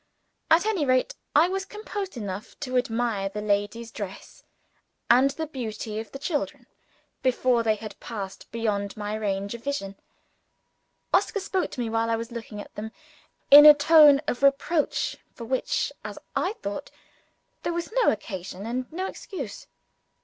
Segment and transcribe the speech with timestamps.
[0.49, 4.43] At any rate, I was composed enough to admire the lady's dress,
[5.11, 6.65] and the beauty of the children,
[7.21, 9.93] before they had passed beyond my range of view.
[11.13, 12.91] Oscar spoke to me, while I was looking at them,
[13.51, 16.89] in a tone of reproach for which, as I thought,
[17.61, 19.67] there was no occasion and no excuse.